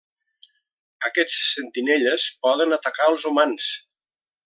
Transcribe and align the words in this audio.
Aquests 1.09 1.35
sentinelles 1.51 2.25
poden 2.47 2.77
atacar 2.79 3.11
els 3.15 3.31
humans. 3.33 3.73